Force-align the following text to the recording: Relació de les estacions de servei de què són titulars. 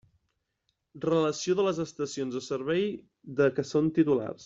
Relació 1.03 1.57
de 1.61 1.67
les 1.69 1.81
estacions 1.85 2.39
de 2.39 2.43
servei 2.49 2.85
de 3.41 3.55
què 3.59 3.71
són 3.75 3.97
titulars. 4.01 4.39